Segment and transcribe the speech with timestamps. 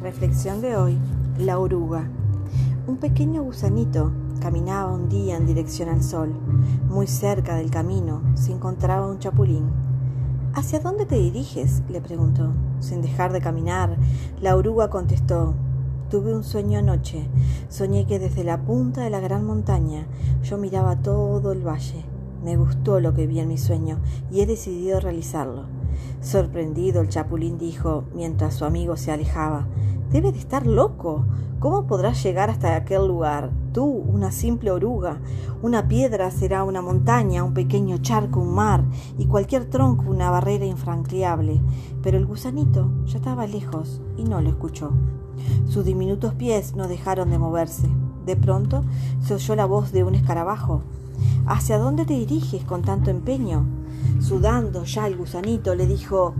[0.00, 0.96] Reflexión de hoy,
[1.38, 2.08] la oruga.
[2.86, 6.32] Un pequeño gusanito caminaba un día en dirección al sol.
[6.88, 9.64] Muy cerca del camino se encontraba un chapulín.
[10.54, 11.82] ¿Hacia dónde te diriges?
[11.88, 12.52] le preguntó.
[12.78, 13.96] Sin dejar de caminar,
[14.40, 15.54] la oruga contestó.
[16.10, 17.28] Tuve un sueño anoche.
[17.68, 20.06] Soñé que desde la punta de la gran montaña
[20.44, 22.04] yo miraba todo el valle.
[22.44, 23.98] Me gustó lo que vi en mi sueño
[24.30, 25.77] y he decidido realizarlo.
[26.20, 29.66] Sorprendido, el chapulín dijo, mientras su amigo se alejaba,
[30.10, 31.26] Debe de estar loco.
[31.58, 33.50] ¿Cómo podrás llegar hasta aquel lugar?
[33.74, 35.20] Tú, una simple oruga.
[35.60, 38.84] Una piedra será una montaña, un pequeño charco, un mar,
[39.18, 41.60] y cualquier tronco una barrera infranqueable.
[42.02, 44.92] Pero el gusanito ya estaba lejos y no lo escuchó.
[45.66, 47.88] Sus diminutos pies no dejaron de moverse.
[48.24, 48.84] De pronto
[49.20, 50.84] se oyó la voz de un escarabajo.
[51.46, 53.66] ¿Hacia dónde te diriges con tanto empeño?
[54.20, 56.34] Sudando ya el gusanito le dijo,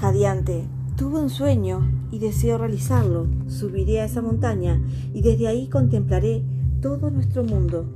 [0.00, 3.26] jadeante, tuve un sueño y deseo realizarlo.
[3.46, 4.80] Subiré a esa montaña
[5.14, 6.42] y desde ahí contemplaré
[6.80, 7.86] todo nuestro mundo.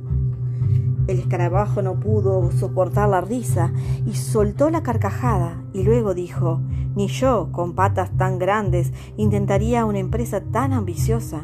[1.06, 3.72] El escarabajo no pudo soportar la risa
[4.06, 6.60] y soltó la carcajada y luego dijo,
[6.96, 11.42] ni yo, con patas tan grandes, intentaría una empresa tan ambiciosa.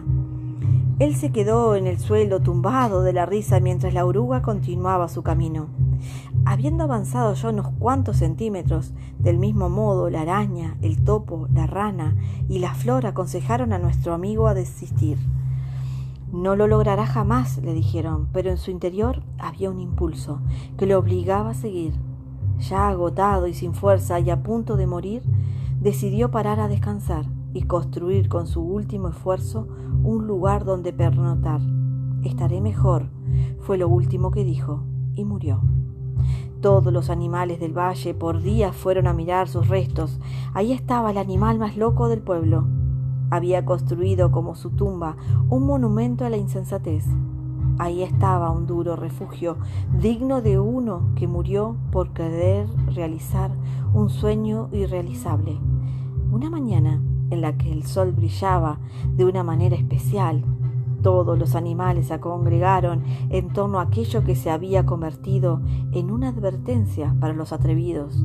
[0.98, 5.22] Él se quedó en el suelo tumbado de la risa mientras la oruga continuaba su
[5.22, 5.68] camino.
[6.44, 12.16] Habiendo avanzado ya unos cuantos centímetros, del mismo modo la araña, el topo, la rana
[12.48, 15.18] y la flor aconsejaron a nuestro amigo a desistir.
[16.32, 20.40] No lo logrará jamás, le dijeron, pero en su interior había un impulso
[20.78, 21.92] que le obligaba a seguir.
[22.58, 25.22] Ya agotado y sin fuerza y a punto de morir,
[25.80, 29.66] decidió parar a descansar y construir con su último esfuerzo
[30.04, 31.60] un lugar donde pernotar.
[32.22, 33.08] Estaré mejor,
[33.60, 34.84] fue lo último que dijo,
[35.14, 35.60] y murió.
[36.60, 40.20] Todos los animales del valle por días fueron a mirar sus restos.
[40.52, 42.66] Ahí estaba el animal más loco del pueblo.
[43.30, 45.16] Había construido como su tumba
[45.48, 47.06] un monumento a la insensatez.
[47.78, 49.56] Ahí estaba un duro refugio,
[49.98, 53.50] digno de uno que murió por querer realizar
[53.94, 55.58] un sueño irrealizable.
[56.30, 58.80] Una mañana en la que el sol brillaba
[59.16, 60.44] de una manera especial,
[61.02, 65.60] todos los animales se congregaron en torno a aquello que se había convertido
[65.92, 68.24] en una advertencia para los atrevidos.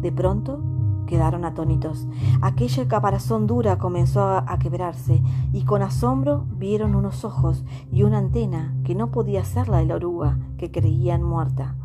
[0.00, 0.60] De pronto
[1.06, 2.08] quedaron atónitos.
[2.40, 5.22] Aquella caparazón dura comenzó a quebrarse
[5.52, 9.86] y con asombro vieron unos ojos y una antena que no podía ser la de
[9.86, 11.76] la oruga que creían muerta.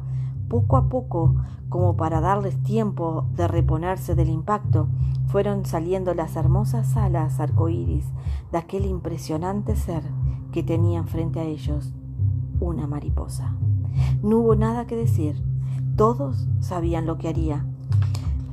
[0.47, 1.35] Poco a poco,
[1.67, 4.87] como para darles tiempo de reponerse del impacto,
[5.27, 8.05] fueron saliendo las hermosas alas arcoíris
[8.51, 10.03] de aquel impresionante ser
[10.57, 11.94] que tenían frente a ellos
[12.59, 13.56] una mariposa.
[14.23, 15.35] No hubo nada que decir.
[15.95, 17.68] Todos sabían lo que haría.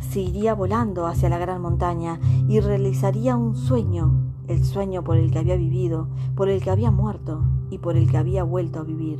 [0.00, 4.12] Se iría volando hacia la gran montaña y realizaría un sueño,
[4.48, 8.10] el sueño por el que había vivido, por el que había muerto y por el
[8.10, 9.18] que había vuelto a vivir.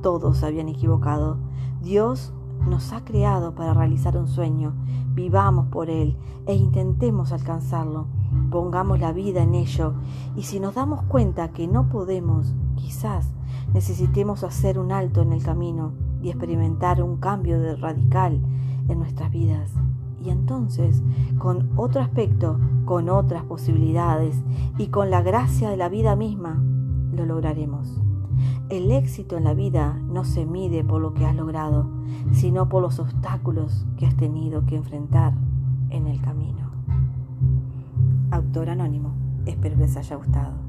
[0.00, 1.38] Todos habían equivocado.
[1.82, 2.32] Dios
[2.66, 4.74] nos ha creado para realizar un sueño.
[5.14, 6.16] Vivamos por él
[6.46, 8.06] e intentemos alcanzarlo.
[8.50, 9.94] Pongamos la vida en ello
[10.36, 13.30] y si nos damos cuenta que no podemos, quizás
[13.72, 18.40] necesitemos hacer un alto en el camino y experimentar un cambio de radical
[18.88, 19.72] en nuestras vidas.
[20.22, 21.02] Y entonces,
[21.38, 24.42] con otro aspecto, con otras posibilidades
[24.76, 26.62] y con la gracia de la vida misma,
[27.12, 28.05] lo lograremos.
[28.68, 31.88] El éxito en la vida no se mide por lo que has logrado,
[32.32, 35.34] sino por los obstáculos que has tenido que enfrentar
[35.90, 36.70] en el camino.
[38.30, 39.14] Autor anónimo.
[39.46, 40.65] Espero les haya gustado.